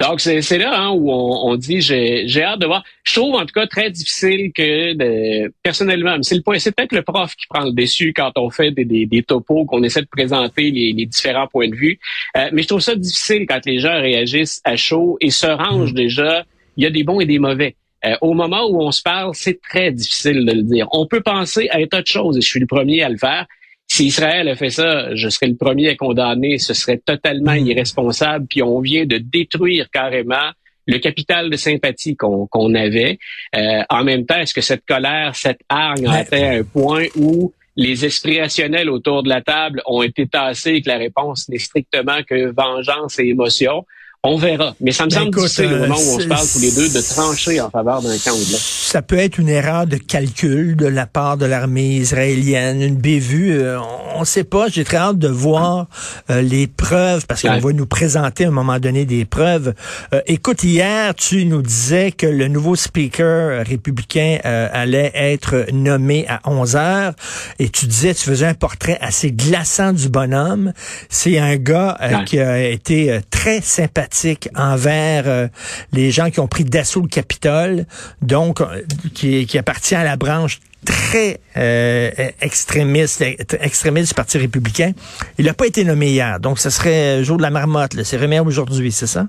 Donc, 0.01 0.21
c'est 0.21 0.59
là 0.59 0.79
hein, 0.79 0.91
où 0.91 1.11
on, 1.11 1.51
on 1.51 1.57
dit 1.57 1.81
j'ai 1.81 2.43
hâte 2.43 2.61
de 2.61 2.67
voir. 2.67 2.85
Je 3.05 3.15
trouve 3.15 3.35
en 3.35 3.47
tout 3.47 3.53
cas 3.55 3.67
très 3.67 3.91
difficile 3.91 4.53
que 4.53 4.95
de, 4.95 5.53
personnellement, 5.63 6.17
c'est 6.23 6.35
le 6.35 6.43
point, 6.43 6.59
c'est 6.59 6.75
peut-être 6.75 6.93
le 6.93 7.03
prof 7.03 7.35
qui 7.37 7.47
prend 7.49 7.65
le 7.65 7.73
dessus 7.73 8.13
quand 8.15 8.33
on 8.37 8.51
fait 8.51 8.71
des, 8.71 8.85
des, 8.85 9.07
des 9.07 9.23
topos, 9.23 9.65
qu'on 9.65 9.83
essaie 9.83 10.03
de 10.03 10.09
présenter 10.09 10.71
les, 10.71 10.93
les, 10.93 11.07
différents 11.07 11.47
points 11.47 11.69
de 11.69 11.75
vue. 11.77 11.99
Euh, 12.37 12.49
mais 12.53 12.63
je 12.63 12.69
trouve 12.69 12.81
ça 12.81 12.95
difficile 12.95 13.47
quand 13.47 13.65
les 13.67 13.79
gens 13.79 14.01
réagissent 14.01 14.61
à 14.65 14.77
chaud 14.77 15.17
et 15.21 15.31
se 15.31 15.47
rangent 15.47 15.93
mm. 15.93 15.97
déjà. 15.97 16.45
Il 16.77 16.85
y 16.85 16.87
a 16.87 16.91
des 16.91 17.05
bons 17.05 17.21
et 17.21 17.27
des 17.27 17.39
mauvais. 17.39 17.77
Euh, 18.05 18.17
au 18.21 18.35
moment 18.35 18.67
où 18.69 18.83
on 18.83 18.91
se 18.91 19.03
parle, 19.03 19.31
c'est 19.35 19.61
très 19.61 19.91
difficile 19.93 20.45
de 20.45 20.53
le 20.53 20.63
dire. 20.63 20.89
On 20.93 21.07
peut 21.07 21.23
penser 21.23 21.69
à 21.71 21.79
un 21.79 21.87
tas 21.87 22.03
de 22.03 22.07
choses 22.07 22.37
et 22.37 22.41
je 22.41 22.47
suis 22.47 22.61
le 22.61 22.67
premier 22.67 23.03
à 23.03 23.09
le 23.09 23.17
faire. 23.17 23.47
Si 23.87 24.07
Israël 24.07 24.49
a 24.49 24.57
fait 24.57 24.71
ça, 24.71 25.15
je 25.15 25.29
serais 25.29 25.47
le 25.47 25.57
premier 25.57 25.91
à 25.91 25.97
condamner. 25.97 26.59
Ce 26.59 26.75
serait 26.75 26.99
totalement 26.99 27.55
hmm. 27.55 27.67
irresponsable. 27.67 28.47
Puis 28.49 28.63
on 28.63 28.81
vient 28.81 29.07
de 29.07 29.19
détruire 29.19 29.89
carrément 29.91 30.51
le 30.87 30.99
capital 30.99 31.51
de 31.51 31.57
sympathie 31.57 32.17
qu'on 32.17 32.75
avait. 32.75 33.19
Euh, 33.57 33.83
en 33.89 34.05
même 34.05 34.27
temps, 34.27 34.39
est-ce 34.39 34.55
que 34.55 34.61
cette 34.61 34.85
colère, 34.85 35.35
cette 35.35 35.61
hargne 35.69 36.07
a 36.07 36.17
atteint 36.17 36.59
un 36.59 36.63
point 36.63 37.07
où 37.17 37.53
les 37.77 38.05
esprits 38.05 38.41
rationnels 38.41 38.91
autour 38.91 39.23
de 39.23 39.29
la 39.29 39.41
table 39.41 39.83
ont 39.87 40.03
été 40.03 40.27
tassés 40.27 40.75
et 40.75 40.83
que 40.83 40.89
la 40.89 40.99
réponse 40.99 41.49
n'est 41.49 41.59
strictement 41.59 42.23
que 42.29 42.53
vengeance 42.53 43.19
et 43.19 43.29
émotion? 43.29 43.87
On 44.27 44.39
verra. 44.39 44.75
Mais 44.81 44.91
ça 44.91 45.05
me 45.05 45.11
ben, 45.11 45.19
semble 45.19 45.37
difficile 45.37 45.67
au 45.67 45.79
moment 45.81 45.97
où 45.97 46.17
on 46.17 46.19
se 46.19 46.27
parle 46.27 46.47
tous 46.51 46.59
les 46.59 46.73
deux 46.73 46.89
de 46.89 47.01
trancher 47.03 47.61
en 47.61 47.69
faveur 47.69 48.01
d'un 48.01 48.17
camp 48.17 48.33
ou 48.33 48.43
de 48.43 48.53
l'autre. 48.53 48.59
Ça 48.59 49.03
peut 49.03 49.19
être 49.19 49.37
une 49.37 49.51
erreur 49.51 49.87
de 49.87 49.99
calcul 49.99 50.77
de 50.77 50.87
la 50.87 51.07
part 51.07 51.37
de 51.37 51.45
l'armée 51.45 51.97
israélienne, 51.97 52.81
une 52.81 52.97
bévue. 52.97 53.53
Euh, 53.53 53.79
on 54.15 54.21
ne 54.21 54.25
sait 54.25 54.45
pas. 54.45 54.69
J'ai 54.69 54.85
très 54.85 54.97
hâte 54.97 55.19
de 55.19 55.29
voir 55.29 55.89
euh, 56.31 56.41
les 56.41 56.67
preuves 56.67 57.27
parce 57.27 57.43
qu'on 57.43 57.59
va 57.59 57.73
nous 57.75 57.85
présenter 57.85 58.47
à 58.47 58.49
un 58.49 58.51
moment 58.51 58.79
donné 58.79 59.05
des 59.05 59.27
preuves. 59.27 59.75
Euh, 60.15 60.23
écoute, 60.27 60.65
hier, 60.65 61.15
tu 61.15 61.45
nous 61.45 61.61
disais 61.61 62.11
que 62.11 62.27
le 62.27 62.49
nouveau 62.49 62.77
speaker 62.77 63.67
républicain 63.67 64.39
allait 64.43 65.13
être 65.15 65.67
nommé 65.71 66.25
à 66.29 66.41
11 66.49 66.77
heures 66.77 67.13
et 67.59 67.69
tu 67.69 67.85
disais, 67.85 68.15
tu 68.15 68.25
faisais 68.25 68.47
un 68.47 68.55
portrait 68.55 68.97
assez 69.03 69.33
glaçant 69.33 69.93
du 69.93 70.09
bonhomme. 70.09 70.73
C'est 71.11 71.39
un 71.39 71.57
gars 71.57 71.99
qui 72.25 72.39
a 72.39 72.69
été 72.69 73.21
très 73.31 73.61
sympathique 73.61 74.14
envers 74.57 75.25
euh, 75.27 75.49
les 75.93 76.11
gens 76.11 76.31
qui 76.31 76.41
ont 76.41 76.47
pris 76.47 76.65
d'assaut 76.65 77.03
le 77.03 77.09
Capitole, 77.09 77.87
donc 78.23 78.61
euh, 78.61 78.83
qui, 79.15 79.59
appartient 79.59 79.95
à 79.95 80.05
la 80.05 80.17
branche 80.17 80.61
très 80.85 81.41
euh, 81.57 82.11
extrémiste, 82.41 83.25
extrémiste 83.61 84.09
du 84.09 84.15
Parti 84.15 84.39
républicain. 84.39 84.93
Il 85.39 85.47
n'a 85.47 85.55
pas 85.55 85.67
été 85.67 85.85
nommé 85.85 86.11
hier, 86.11 86.41
donc 86.41 86.59
ce 86.59 86.71
serait 86.71 87.25
jour 87.25 87.37
de 87.37 87.43
la 87.43 87.51
marmotte. 87.51 88.03
C'est 88.03 88.19
remis 88.19 88.39
aujourd'hui, 88.39 88.93
c'est 88.93 89.07
ça? 89.07 89.27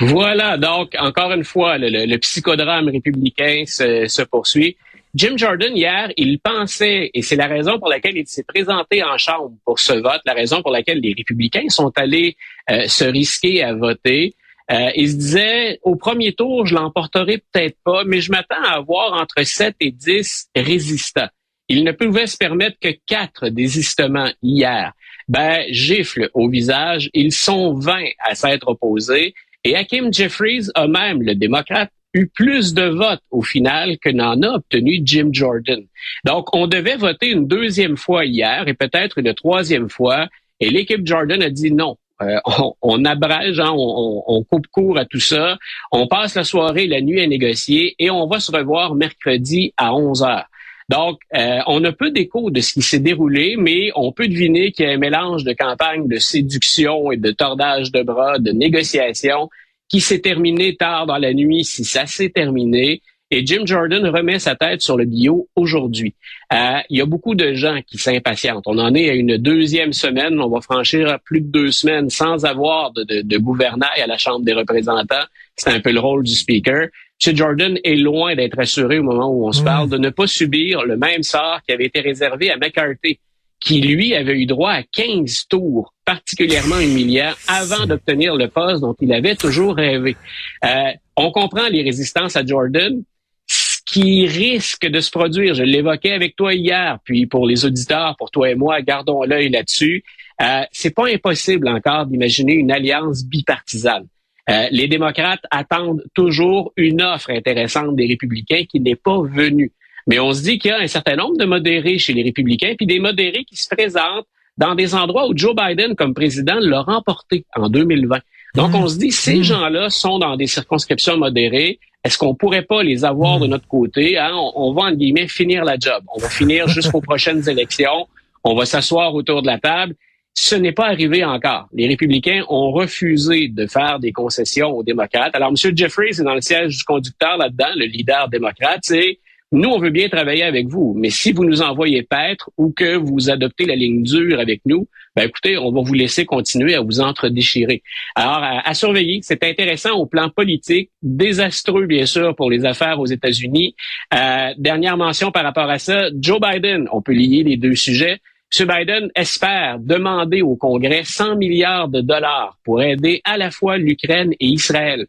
Voilà, 0.00 0.56
donc 0.56 0.94
encore 0.98 1.32
une 1.32 1.44
fois, 1.44 1.76
le, 1.78 2.16
psychodrame 2.18 2.88
républicain 2.88 3.64
se, 3.66 4.22
poursuit. 4.22 4.76
Jim 5.14 5.36
Jordan, 5.36 5.74
hier, 5.74 6.10
il 6.16 6.38
pensait, 6.38 7.10
et 7.14 7.22
c'est 7.22 7.36
la 7.36 7.46
raison 7.46 7.78
pour 7.78 7.88
laquelle 7.88 8.16
il 8.16 8.26
s'est 8.26 8.44
présenté 8.44 9.02
en 9.02 9.16
Chambre 9.16 9.52
pour 9.64 9.78
ce 9.78 9.94
vote, 9.94 10.20
la 10.26 10.34
raison 10.34 10.62
pour 10.62 10.70
laquelle 10.70 11.00
les 11.00 11.14
républicains 11.16 11.68
sont 11.68 11.92
allés 11.96 12.36
euh, 12.70 12.86
se 12.88 13.04
risquer 13.04 13.62
à 13.62 13.74
voter. 13.74 14.34
Euh, 14.70 14.90
il 14.96 15.10
se 15.10 15.16
disait, 15.16 15.78
au 15.82 15.96
premier 15.96 16.34
tour, 16.34 16.66
je 16.66 16.74
l'emporterai 16.74 17.38
peut-être 17.38 17.78
pas, 17.84 18.04
mais 18.04 18.20
je 18.20 18.30
m'attends 18.30 18.62
à 18.62 18.76
avoir 18.76 19.14
entre 19.14 19.42
7 19.42 19.74
et 19.80 19.90
10 19.90 20.50
résistants. 20.54 21.28
Il 21.68 21.84
ne 21.84 21.92
pouvait 21.92 22.26
se 22.26 22.36
permettre 22.36 22.76
que 22.78 22.94
quatre 23.06 23.48
désistements 23.48 24.30
hier. 24.42 24.92
Ben, 25.28 25.64
gifle 25.70 26.30
au 26.34 26.48
visage, 26.48 27.10
ils 27.14 27.32
sont 27.32 27.74
20 27.74 28.04
à 28.18 28.34
s'être 28.34 28.68
opposés. 28.68 29.34
Et 29.64 29.74
Hakim 29.74 30.12
Jeffries 30.12 30.68
a 30.74 30.86
même, 30.86 31.22
le 31.22 31.34
démocrate, 31.34 31.90
eu 32.14 32.26
plus 32.26 32.74
de 32.74 32.82
votes 32.82 33.22
au 33.30 33.42
final 33.42 33.98
que 33.98 34.08
n'en 34.10 34.42
a 34.42 34.54
obtenu 34.56 35.00
Jim 35.04 35.28
Jordan. 35.32 35.82
Donc, 36.24 36.54
on 36.54 36.66
devait 36.66 36.96
voter 36.96 37.30
une 37.30 37.46
deuxième 37.46 37.96
fois 37.96 38.24
hier 38.24 38.66
et 38.66 38.74
peut-être 38.74 39.18
une 39.18 39.34
troisième 39.34 39.88
fois. 39.88 40.28
Et 40.60 40.70
l'équipe 40.70 41.06
Jordan 41.06 41.42
a 41.42 41.50
dit 41.50 41.72
non. 41.72 41.96
Euh, 42.20 42.38
on, 42.82 43.04
abrège, 43.04 43.60
hein, 43.60 43.72
on, 43.72 44.42
coupe 44.42 44.66
court 44.68 44.98
à 44.98 45.04
tout 45.04 45.20
ça. 45.20 45.58
On 45.92 46.08
passe 46.08 46.34
la 46.34 46.44
soirée, 46.44 46.86
la 46.86 47.00
nuit 47.00 47.20
à 47.20 47.26
négocier 47.26 47.94
et 47.98 48.10
on 48.10 48.26
va 48.26 48.40
se 48.40 48.50
revoir 48.50 48.94
mercredi 48.94 49.72
à 49.76 49.94
11 49.94 50.22
heures. 50.24 50.46
Donc, 50.88 51.20
euh, 51.36 51.58
on 51.66 51.84
a 51.84 51.92
peu 51.92 52.10
d'écho 52.10 52.50
de 52.50 52.60
ce 52.60 52.72
qui 52.72 52.82
s'est 52.82 52.98
déroulé, 52.98 53.56
mais 53.58 53.90
on 53.94 54.10
peut 54.10 54.26
deviner 54.26 54.72
qu'il 54.72 54.86
y 54.86 54.88
a 54.88 54.92
un 54.92 54.98
mélange 54.98 55.44
de 55.44 55.52
campagne 55.52 56.08
de 56.08 56.16
séduction 56.16 57.12
et 57.12 57.18
de 57.18 57.30
tordage 57.30 57.92
de 57.92 58.02
bras, 58.02 58.38
de 58.38 58.52
négociation 58.52 59.50
qui 59.88 60.00
s'est 60.00 60.20
terminé 60.20 60.76
tard 60.76 61.06
dans 61.06 61.18
la 61.18 61.32
nuit, 61.32 61.64
si 61.64 61.84
ça 61.84 62.06
s'est 62.06 62.30
terminé. 62.30 63.02
Et 63.30 63.44
Jim 63.44 63.62
Jordan 63.66 64.06
remet 64.06 64.38
sa 64.38 64.54
tête 64.54 64.80
sur 64.80 64.96
le 64.96 65.04
bio 65.04 65.48
aujourd'hui. 65.54 66.14
Euh, 66.50 66.78
il 66.88 66.98
y 66.98 67.02
a 67.02 67.06
beaucoup 67.06 67.34
de 67.34 67.52
gens 67.52 67.80
qui 67.86 67.98
s'impatientent. 67.98 68.64
On 68.66 68.78
en 68.78 68.94
est 68.94 69.10
à 69.10 69.14
une 69.14 69.36
deuxième 69.36 69.92
semaine. 69.92 70.40
On 70.40 70.48
va 70.48 70.62
franchir 70.62 71.18
plus 71.26 71.42
de 71.42 71.48
deux 71.48 71.70
semaines 71.70 72.08
sans 72.08 72.46
avoir 72.46 72.90
de, 72.92 73.04
de, 73.04 73.20
de 73.20 73.38
gouvernail 73.38 74.00
à 74.00 74.06
la 74.06 74.16
Chambre 74.16 74.46
des 74.46 74.54
représentants. 74.54 75.26
C'est 75.56 75.70
un 75.70 75.80
peu 75.80 75.92
le 75.92 76.00
rôle 76.00 76.24
du 76.24 76.32
speaker. 76.32 76.88
M. 77.26 77.36
Jordan 77.36 77.78
est 77.84 77.96
loin 77.96 78.34
d'être 78.34 78.58
assuré 78.58 78.98
au 78.98 79.02
moment 79.02 79.28
où 79.28 79.46
on 79.46 79.52
se 79.52 79.62
parle 79.62 79.90
de 79.90 79.98
ne 79.98 80.08
pas 80.08 80.26
subir 80.26 80.84
le 80.84 80.96
même 80.96 81.22
sort 81.22 81.60
qui 81.66 81.72
avait 81.72 81.86
été 81.86 82.00
réservé 82.00 82.50
à 82.50 82.56
McCarthy 82.56 83.18
qui, 83.60 83.80
lui, 83.80 84.14
avait 84.14 84.38
eu 84.38 84.46
droit 84.46 84.72
à 84.72 84.82
15 84.82 85.46
tours 85.48 85.92
particulièrement 86.04 86.78
humiliants 86.78 87.32
avant 87.48 87.86
d'obtenir 87.86 88.34
le 88.34 88.48
poste 88.48 88.80
dont 88.80 88.96
il 89.00 89.12
avait 89.12 89.36
toujours 89.36 89.76
rêvé. 89.76 90.16
Euh, 90.64 90.92
on 91.16 91.30
comprend 91.30 91.68
les 91.68 91.82
résistances 91.82 92.36
à 92.36 92.44
Jordan. 92.44 93.02
Ce 93.46 93.78
qui 93.84 94.26
risque 94.26 94.86
de 94.86 95.00
se 95.00 95.10
produire, 95.10 95.54
je 95.54 95.62
l'évoquais 95.62 96.12
avec 96.12 96.36
toi 96.36 96.54
hier, 96.54 96.98
puis 97.04 97.26
pour 97.26 97.46
les 97.46 97.64
auditeurs, 97.64 98.16
pour 98.18 98.30
toi 98.30 98.50
et 98.50 98.54
moi, 98.54 98.80
gardons 98.82 99.22
l'œil 99.22 99.48
là-dessus. 99.48 100.04
Euh, 100.40 100.62
c'est 100.70 100.94
pas 100.94 101.08
impossible 101.08 101.68
encore 101.68 102.06
d'imaginer 102.06 102.52
une 102.52 102.70
alliance 102.70 103.24
bipartisane. 103.24 104.06
Euh, 104.48 104.66
les 104.70 104.88
démocrates 104.88 105.44
attendent 105.50 106.02
toujours 106.14 106.72
une 106.76 107.02
offre 107.02 107.30
intéressante 107.30 107.96
des 107.96 108.06
républicains 108.06 108.64
qui 108.68 108.80
n'est 108.80 108.96
pas 108.96 109.20
venue. 109.22 109.72
Mais 110.08 110.18
on 110.18 110.32
se 110.32 110.42
dit 110.42 110.58
qu'il 110.58 110.70
y 110.70 110.74
a 110.74 110.78
un 110.78 110.86
certain 110.86 111.16
nombre 111.16 111.36
de 111.36 111.44
modérés 111.44 111.98
chez 111.98 112.14
les 112.14 112.22
républicains, 112.22 112.74
puis 112.76 112.86
des 112.86 112.98
modérés 112.98 113.44
qui 113.44 113.56
se 113.56 113.68
présentent 113.68 114.26
dans 114.56 114.74
des 114.74 114.94
endroits 114.94 115.28
où 115.28 115.36
Joe 115.36 115.54
Biden, 115.54 115.94
comme 115.94 116.14
président, 116.14 116.56
l'a 116.58 116.80
remporté 116.80 117.44
en 117.54 117.68
2020. 117.68 118.18
Donc, 118.54 118.74
on 118.74 118.88
se 118.88 118.98
dit, 118.98 119.12
ces 119.12 119.36
mmh. 119.36 119.42
gens-là 119.42 119.90
sont 119.90 120.18
dans 120.18 120.36
des 120.36 120.46
circonscriptions 120.46 121.18
modérées. 121.18 121.78
Est-ce 122.02 122.16
qu'on 122.16 122.34
pourrait 122.34 122.62
pas 122.62 122.82
les 122.82 123.04
avoir 123.04 123.38
de 123.38 123.46
mmh. 123.46 123.50
notre 123.50 123.68
côté? 123.68 124.18
Hein? 124.18 124.32
On, 124.34 124.52
on, 124.56 124.72
va, 124.72 124.84
en 124.84 124.92
guillemets, 124.92 125.28
finir 125.28 125.64
la 125.64 125.76
job. 125.78 126.02
On 126.16 126.18
va 126.18 126.30
finir 126.30 126.66
jusqu'aux 126.68 127.02
prochaines 127.02 127.46
élections. 127.46 128.08
On 128.42 128.54
va 128.54 128.64
s'asseoir 128.64 129.14
autour 129.14 129.42
de 129.42 129.46
la 129.46 129.58
table. 129.58 129.94
Ce 130.32 130.54
n'est 130.54 130.72
pas 130.72 130.86
arrivé 130.86 131.22
encore. 131.22 131.66
Les 131.74 131.86
républicains 131.86 132.44
ont 132.48 132.70
refusé 132.70 133.48
de 133.48 133.66
faire 133.66 133.98
des 133.98 134.12
concessions 134.12 134.70
aux 134.70 134.82
démocrates. 134.82 135.34
Alors, 135.34 135.50
M. 135.50 135.76
Jeffries 135.76 136.10
est 136.18 136.22
dans 136.22 136.34
le 136.34 136.40
siège 136.40 136.78
du 136.78 136.84
conducteur 136.84 137.36
là-dedans, 137.36 137.74
le 137.76 137.84
leader 137.84 138.28
démocrate. 138.28 138.80
C'est 138.82 139.18
nous, 139.50 139.70
on 139.70 139.78
veut 139.78 139.90
bien 139.90 140.10
travailler 140.10 140.42
avec 140.42 140.68
vous, 140.68 140.94
mais 140.94 141.08
si 141.08 141.32
vous 141.32 141.44
nous 141.44 141.62
envoyez 141.62 142.02
paître 142.02 142.50
ou 142.58 142.70
que 142.70 142.96
vous 142.96 143.30
adoptez 143.30 143.64
la 143.64 143.76
ligne 143.76 144.02
dure 144.02 144.40
avec 144.40 144.60
nous, 144.66 144.86
ben 145.16 145.26
écoutez, 145.26 145.56
on 145.56 145.72
va 145.72 145.80
vous 145.80 145.94
laisser 145.94 146.26
continuer 146.26 146.74
à 146.74 146.82
vous 146.82 147.00
entre-déchirer. 147.00 147.82
Alors, 148.14 148.42
à, 148.42 148.74
surveiller, 148.74 149.20
c'est 149.22 149.42
intéressant 149.42 149.92
au 149.92 150.04
plan 150.04 150.28
politique, 150.28 150.90
désastreux 151.02 151.86
bien 151.86 152.04
sûr 152.04 152.36
pour 152.36 152.50
les 152.50 152.66
affaires 152.66 153.00
aux 153.00 153.06
États-Unis. 153.06 153.74
Euh, 154.12 154.52
dernière 154.58 154.98
mention 154.98 155.30
par 155.30 155.44
rapport 155.44 155.70
à 155.70 155.78
ça, 155.78 156.10
Joe 156.20 156.40
Biden, 156.40 156.86
on 156.92 157.00
peut 157.00 157.14
lier 157.14 157.42
les 157.42 157.56
deux 157.56 157.74
sujets. 157.74 158.18
M. 158.58 158.66
Biden 158.66 159.10
espère 159.14 159.78
demander 159.78 160.42
au 160.42 160.56
Congrès 160.56 161.04
100 161.04 161.36
milliards 161.36 161.88
de 161.88 162.02
dollars 162.02 162.58
pour 162.64 162.82
aider 162.82 163.22
à 163.24 163.38
la 163.38 163.50
fois 163.50 163.78
l'Ukraine 163.78 164.32
et 164.38 164.46
Israël. 164.46 165.06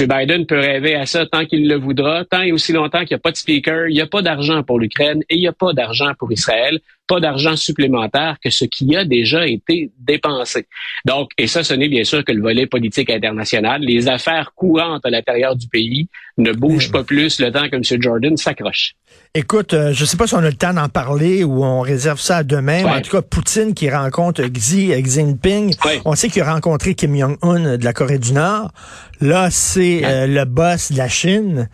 M. 0.00 0.08
Biden 0.08 0.46
peut 0.46 0.58
rêver 0.58 0.94
à 0.94 1.06
ça 1.06 1.26
tant 1.26 1.44
qu'il 1.44 1.68
le 1.68 1.76
voudra, 1.76 2.24
tant 2.24 2.42
et 2.42 2.52
aussi 2.52 2.72
longtemps 2.72 3.00
qu'il 3.00 3.14
n'y 3.14 3.20
a 3.20 3.22
pas 3.22 3.32
de 3.32 3.36
speaker, 3.36 3.88
il 3.88 3.94
n'y 3.94 4.00
a 4.00 4.06
pas 4.06 4.22
d'argent 4.22 4.62
pour 4.62 4.78
l'Ukraine 4.78 5.22
et 5.28 5.36
il 5.36 5.40
n'y 5.40 5.48
a 5.48 5.52
pas 5.52 5.72
d'argent 5.72 6.12
pour 6.18 6.32
Israël, 6.32 6.80
pas 7.06 7.20
d'argent 7.20 7.56
supplémentaire 7.56 8.36
que 8.42 8.50
ce 8.50 8.64
qui 8.64 8.96
a 8.96 9.04
déjà 9.04 9.46
été 9.46 9.90
dépensé. 9.98 10.66
Donc, 11.04 11.30
et 11.36 11.46
ça, 11.46 11.62
ce 11.62 11.74
n'est 11.74 11.88
bien 11.88 12.04
sûr 12.04 12.24
que 12.24 12.32
le 12.32 12.40
volet 12.40 12.66
politique 12.66 13.10
international. 13.10 13.82
Les 13.82 14.08
affaires 14.08 14.52
courantes 14.54 15.04
à 15.04 15.10
l'intérieur 15.10 15.56
du 15.56 15.68
pays 15.68 16.08
ne 16.38 16.52
bougent 16.52 16.90
pas 16.90 17.04
plus 17.04 17.40
le 17.40 17.50
temps 17.50 17.68
que 17.68 17.76
M. 17.76 18.02
Jordan 18.02 18.36
s'accroche. 18.36 18.94
Écoute, 19.34 19.74
euh, 19.74 19.92
je 19.92 20.02
ne 20.02 20.06
sais 20.06 20.16
pas 20.16 20.26
si 20.26 20.34
on 20.34 20.38
a 20.38 20.48
le 20.48 20.52
temps 20.54 20.72
d'en 20.74 20.88
parler 20.88 21.44
ou 21.44 21.64
on 21.64 21.80
réserve 21.80 22.20
ça 22.20 22.38
à 22.38 22.42
demain. 22.44 22.84
En 22.84 23.00
tout 23.00 23.10
cas, 23.10 23.22
Poutine 23.22 23.74
qui 23.74 23.90
rencontre 23.90 24.42
Xi, 24.42 24.92
Jinping. 25.04 25.74
On 26.04 26.14
sait 26.14 26.28
qu'il 26.28 26.42
a 26.42 26.52
rencontré 26.52 26.94
Kim 26.94 27.16
Jong-un 27.16 27.76
de 27.76 27.84
la 27.84 27.92
Corée 27.92 28.18
du 28.18 28.32
Nord. 28.32 28.72
Là, 29.20 29.48
c'est 29.50 30.04
euh, 30.04 30.26
le 30.26 30.44
boss 30.44 30.92
de 30.92 30.98
la 30.98 31.08
Chine. 31.08 31.68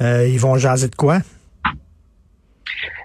Euh, 0.00 0.28
ils 0.28 0.40
vont 0.40 0.56
jaser 0.56 0.88
de 0.88 0.94
quoi? 0.94 1.20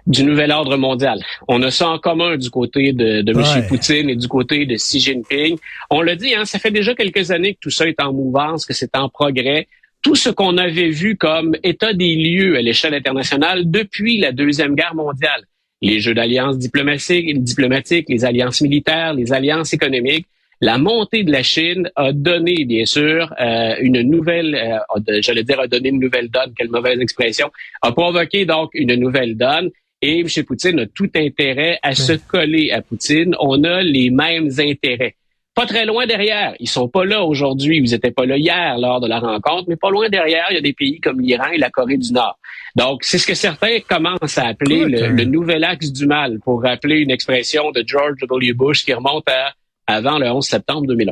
Du 0.10 0.24
nouvel 0.24 0.52
ordre 0.52 0.76
mondial. 0.76 1.24
On 1.48 1.62
a 1.64 1.72
ça 1.72 1.88
en 1.88 2.00
commun 2.00 2.36
du 2.36 2.50
côté 2.50 2.92
de, 2.92 3.22
de 3.22 3.32
M. 3.32 3.68
Poutine 3.68 4.10
et 4.10 4.16
du 4.16 4.28
côté 4.28 4.66
de 4.66 4.76
Xi 4.76 5.00
Jinping. 5.00 5.58
On 5.90 6.02
l'a 6.02 6.16
dit, 6.16 6.34
hein, 6.34 6.46
ça 6.46 6.60
fait 6.60 6.72
déjà 6.72 6.94
quelques 6.96 7.32
années 7.32 7.54
que 7.54 7.60
tout 7.62 7.70
ça 7.70 7.88
est 7.88 8.02
en 8.02 8.12
mouvance, 8.12 8.66
que 8.66 8.74
c'est 8.74 8.96
en 8.98 9.08
progrès 9.08 9.68
tout 10.02 10.16
ce 10.16 10.30
qu'on 10.30 10.58
avait 10.58 10.90
vu 10.90 11.18
comme 11.18 11.56
état 11.64 11.94
des 11.94 12.16
lieux 12.16 12.58
à 12.58 12.62
l'échelle 12.62 12.94
internationale 12.94 13.70
depuis 13.70 14.18
la 14.18 14.32
Deuxième 14.32 14.76
Guerre 14.76 14.96
mondiale, 14.96 15.44
les 15.82 16.00
jeux 16.00 16.14
d'alliances 16.14 16.58
diplomatiques, 16.58 17.44
diplomatiques, 17.44 18.06
les 18.10 18.26
alliances 18.26 18.62
militaires, 18.62 19.14
les 19.14 19.34
alliances 19.34 19.74
économiques, 19.74 20.26
la 20.62 20.78
montée 20.78 21.24
de 21.24 21.32
la 21.32 21.44
Chine 21.44 21.90
a 21.96 22.12
donné, 22.12 22.66
bien 22.66 22.86
sûr, 22.86 23.34
euh, 23.40 23.76
une 23.80 24.02
nouvelle, 24.02 24.56
euh, 24.56 25.22
j'allais 25.22 25.44
dire, 25.44 25.60
a 25.60 25.68
donné 25.68 25.90
une 25.90 26.00
nouvelle 26.00 26.30
donne, 26.30 26.54
quelle 26.56 26.70
mauvaise 26.70 27.00
expression, 27.00 27.50
a 27.82 27.92
provoqué 27.92 28.46
donc 28.46 28.72
une 28.74 28.96
nouvelle 28.96 29.38
donne. 29.38 29.70
Et 30.02 30.20
M. 30.22 30.28
Poutine 30.46 30.80
a 30.80 30.86
tout 30.86 31.10
intérêt 31.16 31.78
à 31.82 31.94
se 31.94 32.14
coller 32.14 32.72
à 32.72 32.82
Poutine. 32.82 33.36
On 33.40 33.64
a 33.64 33.82
les 33.82 34.10
mêmes 34.10 34.50
intérêts 34.58 35.16
pas 35.60 35.66
très 35.66 35.86
loin 35.86 36.08
derrière. 36.08 36.56
Ils 36.62 36.70
sont 36.70 36.88
pas 36.88 37.04
là 37.04 37.22
aujourd'hui. 37.26 37.80
Ils 37.84 37.92
n'étaient 37.92 38.12
pas 38.12 38.26
là 38.26 38.38
hier 38.38 38.78
lors 38.78 39.02
de 39.02 39.08
la 39.10 39.20
rencontre, 39.20 39.66
mais 39.68 39.76
pas 39.76 39.90
loin 39.90 40.08
derrière, 40.08 40.46
il 40.52 40.56
y 40.56 40.58
a 40.58 40.62
des 40.62 40.72
pays 40.72 41.02
comme 41.02 41.20
l'Iran 41.20 41.50
et 41.52 41.58
la 41.58 41.70
Corée 41.70 41.98
du 41.98 42.14
Nord. 42.14 42.40
Donc, 42.78 43.04
c'est 43.04 43.18
ce 43.18 43.28
que 43.28 43.34
certains 43.34 43.80
commencent 43.82 44.38
à 44.38 44.48
appeler 44.48 44.86
le, 44.86 45.26
nouvel 45.26 45.66
axe 45.66 45.92
du 45.92 46.06
mal, 46.06 46.40
pour 46.40 46.62
rappeler 46.62 47.00
une 47.00 47.12
expression 47.12 47.72
de 47.72 47.84
George 47.86 48.16
W. 48.22 48.54
Bush 48.54 48.86
qui 48.86 48.94
remonte 48.94 49.28
à 49.28 49.54
avant 49.86 50.18
le 50.18 50.30
11 50.30 50.46
septembre 50.46 50.88
2001. 50.88 51.12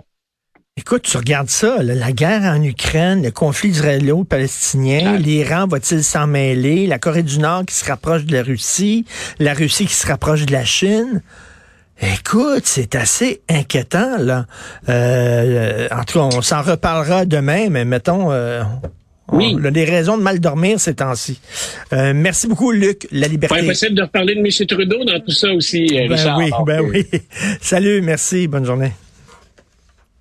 Écoute, 0.79 1.01
tu 1.01 1.17
regardes 1.17 1.49
ça, 1.49 1.77
la 1.81 2.11
guerre 2.11 2.43
en 2.43 2.61
Ukraine, 2.61 3.23
le 3.23 3.31
conflit 3.31 3.71
israélo-palestinien, 3.71 5.17
l'Iran 5.17 5.65
va-t-il 5.65 6.03
s'en 6.03 6.27
mêler, 6.27 6.85
la 6.85 6.99
Corée 6.99 7.23
du 7.23 7.39
Nord 7.39 7.65
qui 7.65 7.73
se 7.73 7.83
rapproche 7.83 8.25
de 8.25 8.33
la 8.33 8.43
Russie, 8.43 9.03
la 9.39 9.55
Russie 9.55 9.87
qui 9.87 9.95
se 9.95 10.05
rapproche 10.05 10.45
de 10.45 10.53
la 10.53 10.63
Chine. 10.63 11.23
Écoute, 11.99 12.61
c'est 12.65 12.93
assez 12.93 13.41
inquiétant, 13.49 14.17
là. 14.19 14.45
Euh, 14.87 15.87
en 15.91 16.03
tout 16.03 16.19
cas, 16.19 16.25
on 16.37 16.41
s'en 16.43 16.61
reparlera 16.61 17.25
demain, 17.25 17.69
mais 17.71 17.83
mettons, 17.83 18.31
euh, 18.31 18.61
oui. 19.31 19.55
on 19.59 19.65
a 19.65 19.71
des 19.71 19.83
raisons 19.83 20.15
de 20.15 20.21
mal 20.21 20.39
dormir 20.39 20.79
ces 20.79 20.93
temps-ci. 20.93 21.39
Euh, 21.91 22.13
merci 22.15 22.47
beaucoup, 22.47 22.71
Luc. 22.71 23.07
La 23.11 23.27
liberté. 23.27 23.55
Pas 23.55 23.63
impossible 23.63 23.95
de 23.95 24.03
reparler 24.03 24.35
de 24.35 24.41
M. 24.41 24.67
Trudeau 24.67 25.03
dans 25.05 25.19
tout 25.21 25.31
ça 25.31 25.51
aussi, 25.53 25.87
euh, 25.99 26.07
ben 26.07 26.35
Oui, 26.37 26.51
ben 26.67 26.81
oui. 26.81 27.07
Salut, 27.61 28.01
merci, 28.01 28.47
bonne 28.47 28.65
journée. 28.65 28.91